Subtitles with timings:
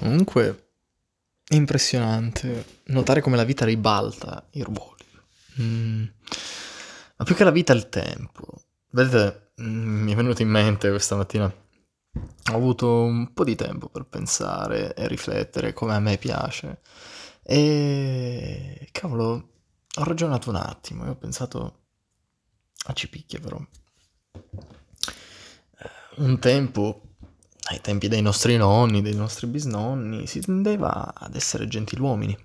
[0.00, 0.70] Comunque,
[1.50, 5.04] impressionante notare come la vita ribalta i ruoli.
[5.60, 6.04] Mm.
[7.16, 8.62] Ma più che la vita, il tempo.
[8.92, 11.44] Vedete, mm, mi è venuto in mente questa mattina.
[11.44, 16.80] Ho avuto un po' di tempo per pensare e riflettere come a me piace.
[17.42, 19.50] E cavolo,
[19.96, 21.80] ho ragionato un attimo e ho pensato
[22.86, 23.60] a Cipicchia però.
[26.16, 27.09] Un tempo
[27.70, 32.36] ai tempi dei nostri nonni, dei nostri bisnonni, si tendeva ad essere gentiluomini.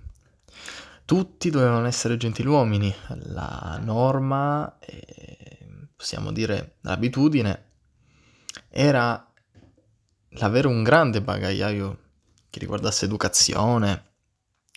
[1.04, 2.94] Tutti dovevano essere gentiluomini.
[3.24, 7.72] La norma, eh, possiamo dire l'abitudine,
[8.70, 9.28] era
[10.30, 12.00] l'avere un grande bagagliaio
[12.52, 14.12] che riguardasse educazione,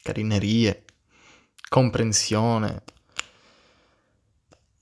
[0.03, 0.85] carinerie,
[1.69, 2.85] comprensione.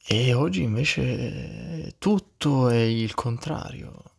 [0.06, 4.14] E oggi invece tutto è il contrario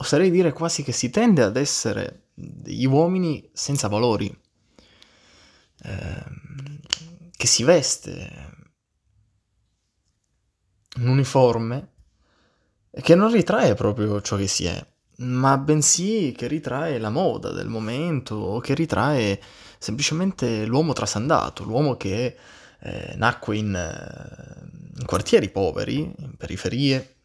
[0.00, 4.34] oserei dire quasi che si tende ad essere degli uomini senza valori,
[5.82, 6.24] eh,
[7.36, 8.58] che si veste
[10.96, 11.88] un uniforme
[12.90, 14.84] che non ritrae proprio ciò che si è,
[15.18, 19.40] ma bensì che ritrae la moda del momento o che ritrae
[19.78, 22.36] semplicemente l'uomo trasandato, l'uomo che
[22.80, 27.16] eh, nacque in, eh, in quartieri poveri, in periferie,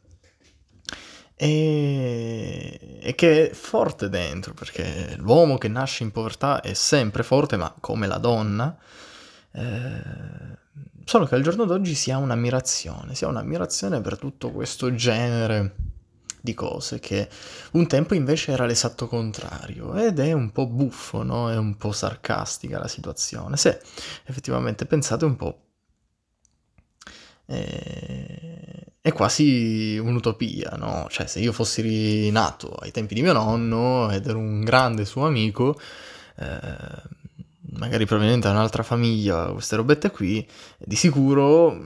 [1.35, 7.57] e, e che è forte dentro, perché l'uomo che nasce in povertà è sempre forte,
[7.57, 8.77] ma come la donna,
[9.51, 10.01] eh,
[11.03, 15.75] solo che al giorno d'oggi si ha un'ammirazione, si ha un'ammirazione per tutto questo genere
[16.45, 17.27] di cose che
[17.71, 21.51] un tempo invece era l'esatto contrario ed è un po' buffo, no?
[21.51, 23.57] È un po' sarcastica la situazione.
[23.57, 23.81] Se
[24.25, 25.59] effettivamente pensate un po',
[27.47, 31.05] eh, è quasi un'utopia, no?
[31.11, 35.27] Cioè, se io fossi nato ai tempi di mio nonno ed ero un grande suo
[35.27, 35.79] amico,
[36.37, 36.57] eh,
[37.73, 40.43] magari proveniente da un'altra famiglia, queste robette qui,
[40.79, 41.77] di sicuro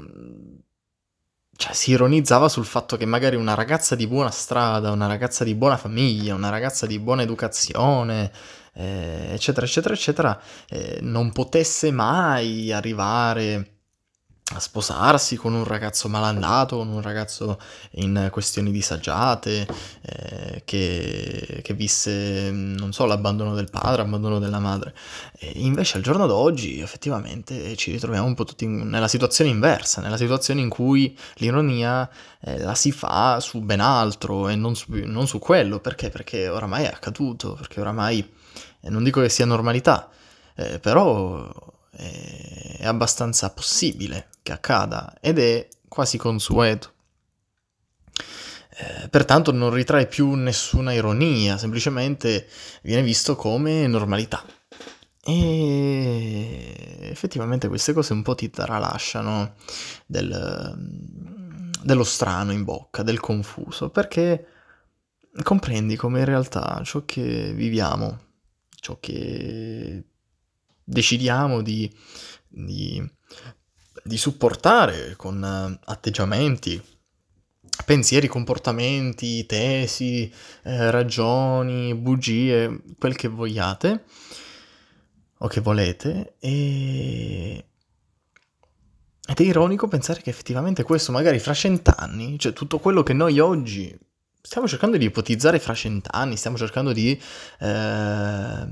[1.58, 5.56] cioè, si ironizzava sul fatto che magari una ragazza di buona strada, una ragazza di
[5.56, 8.32] buona famiglia, una ragazza di buona educazione,
[8.76, 13.79] eh, eccetera, eccetera, eccetera, eh, non potesse mai arrivare
[14.52, 17.60] a sposarsi con un ragazzo malandato, con un ragazzo
[17.92, 19.68] in questioni disagiate,
[20.02, 24.96] eh, che, che, visse, non so, l'abbandono del padre, l'abbandono della madre.
[25.38, 30.02] E invece al giorno d'oggi effettivamente ci ritroviamo un po' tutti in, nella situazione inversa,
[30.02, 32.10] nella situazione in cui l'ironia
[32.42, 35.80] eh, la si fa su ben altro e non su, non su quello.
[35.80, 36.10] Perché?
[36.10, 38.28] Perché oramai è accaduto, perché oramai,
[38.82, 40.10] eh, non dico che sia normalità,
[40.56, 46.94] eh, però è abbastanza possibile che accada ed è quasi consueto.
[48.82, 52.48] Eh, pertanto non ritrae più nessuna ironia, semplicemente
[52.84, 54.44] viene visto come normalità.
[55.22, 59.56] E effettivamente queste cose un po' ti tralasciano
[60.06, 60.74] del,
[61.84, 64.48] dello strano in bocca, del confuso, perché
[65.44, 68.20] comprendi come in realtà ciò che viviamo,
[68.80, 70.04] ciò che
[70.90, 71.92] decidiamo di,
[72.48, 73.08] di,
[74.04, 76.82] di supportare con eh, atteggiamenti,
[77.86, 80.32] pensieri, comportamenti, tesi,
[80.64, 84.04] eh, ragioni, bugie, quel che vogliate
[85.38, 87.64] o che volete e...
[89.30, 93.38] Ed è ironico pensare che effettivamente questo magari fra cent'anni, cioè tutto quello che noi
[93.38, 93.96] oggi
[94.42, 97.12] stiamo cercando di ipotizzare fra cent'anni, stiamo cercando di
[97.60, 98.68] eh,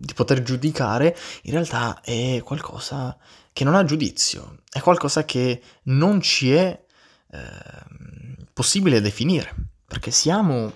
[0.00, 3.16] di poter giudicare, in realtà è qualcosa
[3.52, 6.84] che non ha giudizio, è qualcosa che non ci è
[7.30, 9.54] eh, possibile definire,
[9.84, 10.72] perché siamo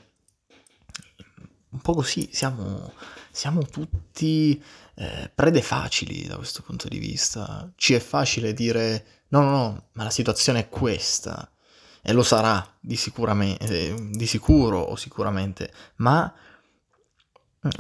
[1.71, 2.93] un po' così, siamo,
[3.31, 4.63] siamo tutti
[4.95, 7.71] eh, prede facili da questo punto di vista.
[7.77, 11.51] Ci è facile dire no, no, no, ma la situazione è questa,
[12.03, 12.99] e lo sarà di,
[14.11, 16.35] di sicuro o sicuramente, ma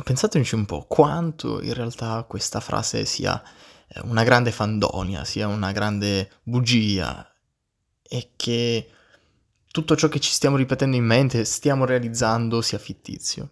[0.05, 3.43] Pensateci un po' quanto in realtà questa frase sia
[3.89, 7.29] eh, una grande fandonia, sia una grande bugia
[8.01, 8.89] e che
[9.73, 13.51] tutto ciò che ci stiamo ripetendo in mente, stiamo realizzando, sia fittizio.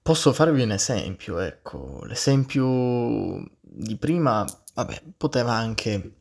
[0.00, 6.19] Posso farvi un esempio, ecco, l'esempio di prima, vabbè, poteva anche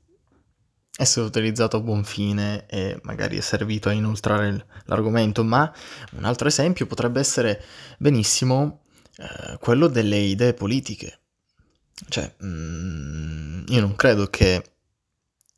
[0.99, 5.71] essere utilizzato a buon fine e magari è servito a inoltrare l'argomento, ma
[6.17, 7.63] un altro esempio potrebbe essere
[7.97, 8.81] benissimo
[9.15, 11.19] eh, quello delle idee politiche.
[12.09, 14.61] Cioè, mm, io non credo che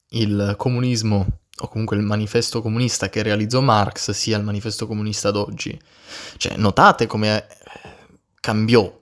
[0.10, 5.80] il comunismo o comunque il manifesto comunista che realizzò Marx sia il manifesto comunista d'oggi.
[6.38, 7.48] Cioè, notate come eh,
[8.40, 8.96] cambiò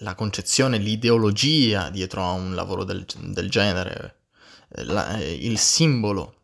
[0.00, 4.19] la concezione, l'ideologia dietro a un lavoro del, del genere,
[4.82, 6.34] la, eh, il simbolo.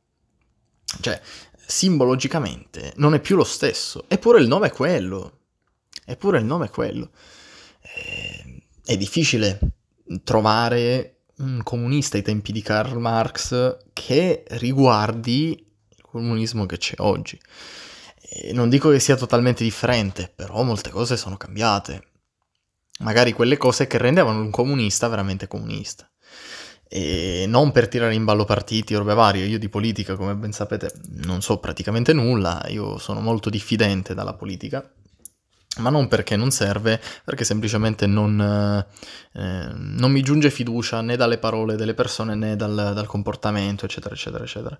[1.00, 1.20] Cioè,
[1.66, 5.40] simbologicamente non è più lo stesso, eppure il nome è quello.
[6.04, 7.10] Eppure il nome è quello.
[8.84, 9.58] È difficile
[10.22, 17.38] trovare un comunista ai tempi di Karl Marx che riguardi il comunismo che c'è oggi.
[18.20, 22.10] E non dico che sia totalmente differente, però molte cose sono cambiate.
[23.00, 26.08] Magari quelle cose che rendevano un comunista veramente comunista.
[26.88, 30.52] E non per tirare in ballo partiti o robe varie, io di politica, come ben
[30.52, 30.92] sapete,
[31.24, 34.88] non so praticamente nulla, io sono molto diffidente dalla politica,
[35.78, 41.38] ma non perché non serve, perché semplicemente non, eh, non, mi giunge fiducia né dalle
[41.38, 44.78] parole delle persone né dal, dal comportamento, eccetera, eccetera, eccetera.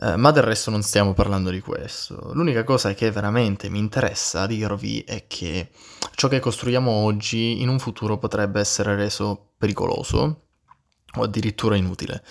[0.00, 2.30] Eh, ma del resto non stiamo parlando di questo.
[2.34, 5.70] L'unica cosa che veramente mi interessa dirvi è che
[6.14, 10.47] ciò che costruiamo oggi in un futuro potrebbe essere reso pericoloso
[11.16, 12.22] o addirittura inutile.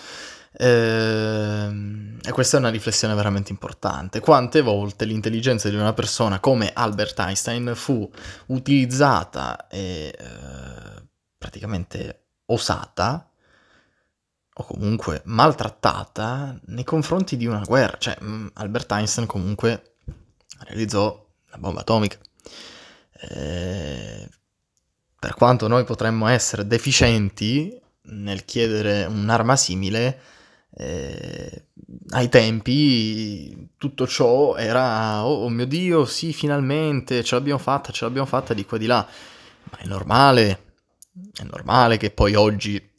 [0.60, 4.20] Ehm, e questa è una riflessione veramente importante.
[4.20, 8.10] Quante volte l'intelligenza di una persona come Albert Einstein fu
[8.46, 11.02] utilizzata e eh,
[11.36, 13.30] praticamente osata
[14.60, 17.96] o comunque maltrattata nei confronti di una guerra.
[17.98, 19.94] Cioè, mm, Albert Einstein comunque
[20.66, 22.18] realizzò la bomba atomica.
[23.20, 24.28] Eh,
[25.18, 27.80] per quanto noi potremmo essere deficienti
[28.10, 30.20] nel chiedere un'arma simile,
[30.76, 31.66] eh,
[32.10, 38.04] ai tempi tutto ciò era oh, oh, mio dio sì finalmente ce l'abbiamo fatta ce
[38.04, 39.06] l'abbiamo fatta di qua e di là
[39.70, 40.74] ma è normale
[41.34, 42.90] è normale che poi oggi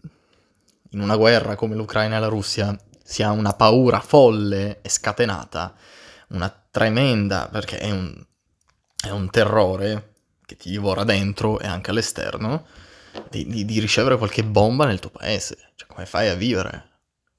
[0.91, 5.73] in una guerra come l'Ucraina e la Russia si ha una paura folle e scatenata
[6.29, 8.13] una tremenda perché è un,
[9.03, 10.13] è un terrore
[10.45, 12.65] che ti divora dentro e anche all'esterno
[13.29, 16.89] di, di, di ricevere qualche bomba nel tuo paese cioè come fai a vivere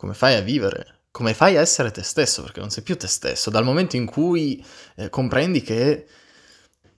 [0.00, 1.00] come fai a vivere?
[1.10, 2.40] Come fai a essere te stesso?
[2.40, 3.50] Perché non sei più te stesso.
[3.50, 4.64] Dal momento in cui
[4.96, 6.06] eh, comprendi che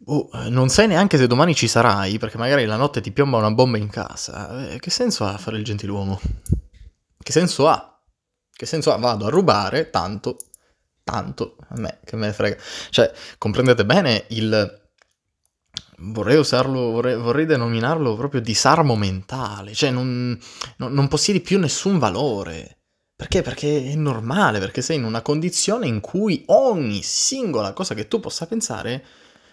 [0.04, 3.50] oh, non sai neanche se domani ci sarai, perché magari la notte ti piomba una
[3.50, 6.20] bomba in casa, eh, che senso ha fare il gentiluomo?
[7.20, 8.00] Che senso ha?
[8.52, 8.96] Che senso ha?
[8.98, 10.36] Vado a rubare tanto,
[11.02, 12.56] tanto, a me che me ne frega.
[12.90, 14.80] Cioè, comprendete bene il...
[16.04, 20.38] Vorrei usarlo, vorrei, vorrei denominarlo proprio disarmo mentale, cioè non,
[20.76, 22.78] non, non possiedi più nessun valore.
[23.14, 23.42] Perché?
[23.42, 28.18] Perché è normale, perché sei in una condizione in cui ogni singola cosa che tu
[28.18, 29.04] possa pensare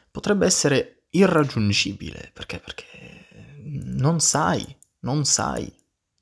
[0.10, 2.32] potrebbe essere irraggiungibile.
[2.34, 2.60] Perché?
[2.60, 3.28] Perché
[3.64, 4.66] non sai,
[5.02, 5.72] non sai,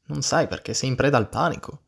[0.08, 1.84] non sai perché sei in preda al panico.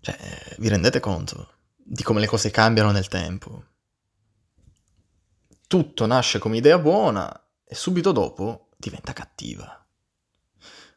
[0.00, 0.16] Cioè,
[0.58, 1.48] vi rendete conto
[1.84, 3.64] di come le cose cambiano nel tempo?
[5.72, 9.82] Tutto nasce come idea buona e subito dopo diventa cattiva.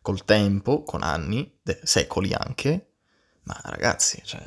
[0.02, 2.96] Col tempo, con anni, de- secoli anche,
[3.44, 4.46] ma ragazzi, cioè,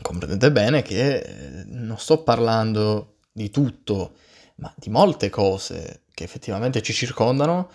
[0.00, 4.14] comprendete bene che eh, non sto parlando di tutto,
[4.54, 7.70] ma di molte cose che effettivamente ci circondano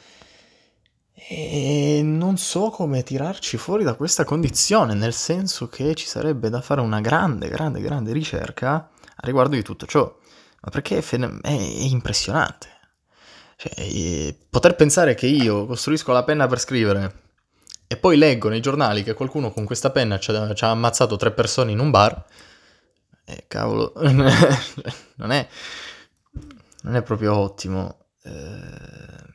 [1.14, 6.62] e non so come tirarci fuori da questa condizione, nel senso che ci sarebbe da
[6.62, 8.90] fare una grande, grande, grande ricerca
[9.22, 10.18] a riguardo di tutto ciò,
[10.62, 12.68] ma perché è, fen- è impressionante.
[13.56, 17.28] Cioè, eh, poter pensare che io costruisco la penna per scrivere
[17.88, 21.18] e poi leggo nei giornali che qualcuno con questa penna ci ha, ci ha ammazzato
[21.18, 22.24] tre persone in un bar,
[23.26, 23.94] eh, cavolo,
[25.16, 25.48] non è,
[26.84, 28.06] non è proprio ottimo.
[28.24, 29.28] Eh,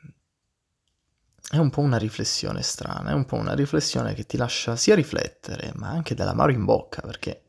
[1.49, 4.95] è un po' una riflessione strana, è un po' una riflessione che ti lascia sia
[4.95, 7.43] riflettere, ma anche dell'amaro in bocca, perché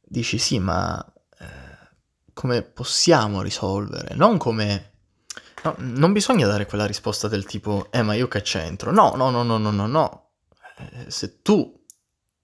[0.00, 1.04] dici sì, ma
[2.36, 4.14] come possiamo risolvere?
[4.14, 4.90] Non come
[5.62, 8.92] No, non bisogna dare quella risposta del tipo, eh ma io che c'entro?
[8.92, 10.28] No, no, no, no, no, no, no.
[10.76, 11.82] Eh, se tu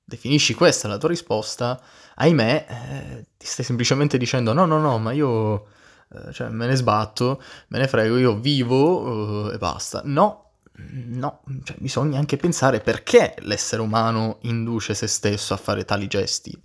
[0.02, 1.80] definisci questa la tua risposta,
[2.16, 5.66] ahimè, eh, ti stai semplicemente dicendo no, no, no, ma io
[6.08, 10.00] eh, cioè, me ne sbatto, me ne frego, io vivo eh, e basta.
[10.04, 10.54] No,
[10.94, 16.58] no, cioè, bisogna anche pensare perché l'essere umano induce se stesso a fare tali gesti.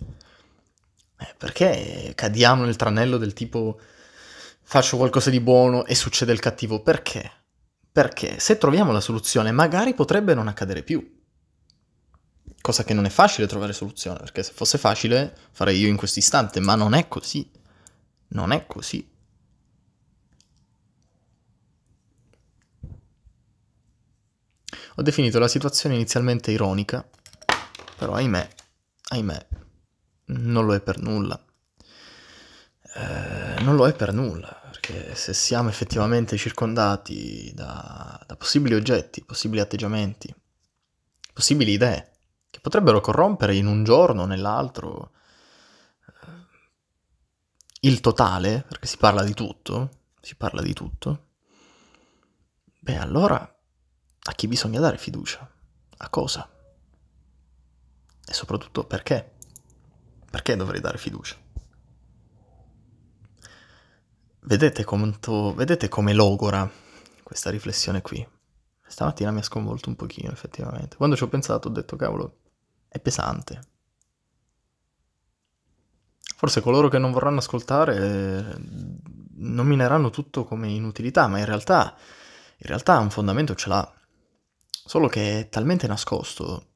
[1.20, 3.80] Eh, perché cadiamo nel tranello del tipo
[4.62, 6.82] faccio qualcosa di buono e succede il cattivo.
[6.82, 7.30] Perché?
[7.90, 11.16] Perché se troviamo la soluzione, magari potrebbe non accadere più.
[12.60, 16.18] Cosa che non è facile trovare soluzione, perché se fosse facile farei io in questo
[16.18, 17.50] istante, ma non è così.
[18.28, 19.16] Non è così.
[24.96, 27.08] Ho definito la situazione inizialmente ironica,
[27.96, 28.48] però ahimè
[29.08, 29.46] ahimè,
[30.28, 31.40] non lo è per nulla.
[32.94, 39.24] Eh, non lo è per nulla, perché se siamo effettivamente circondati da, da possibili oggetti,
[39.24, 40.34] possibili atteggiamenti,
[41.32, 42.12] possibili idee,
[42.50, 45.12] che potrebbero corrompere in un giorno o nell'altro
[46.06, 46.28] eh,
[47.80, 51.26] il totale, perché si parla di tutto, si parla di tutto,
[52.80, 55.48] beh allora a chi bisogna dare fiducia?
[55.98, 56.48] A cosa?
[58.26, 59.36] E soprattutto perché?
[60.30, 61.36] Perché dovrei dare fiducia?
[64.40, 66.70] Vedete, quanto, vedete come logora
[67.22, 68.26] questa riflessione qui?
[68.86, 70.96] Stamattina mi ha sconvolto un pochino, effettivamente.
[70.96, 72.38] Quando ci ho pensato ho detto, cavolo,
[72.88, 73.60] è pesante.
[76.36, 78.56] Forse coloro che non vorranno ascoltare
[79.34, 81.96] nomineranno tutto come inutilità, ma in realtà,
[82.56, 83.92] in realtà un fondamento ce l'ha.
[84.70, 86.66] Solo che è talmente nascosto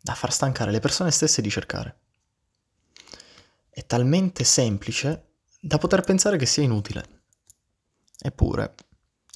[0.00, 2.00] da far stancare le persone stesse di cercare.
[3.76, 7.24] È talmente semplice da poter pensare che sia inutile.
[8.18, 8.74] Eppure,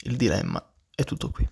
[0.04, 1.46] il dilemma è tutto qui.